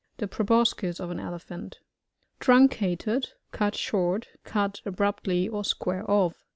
[0.17, 1.77] The pro* boscis of an Elephant
[2.39, 6.43] Truncated.— Cut short Cut abrupt ly, or square off.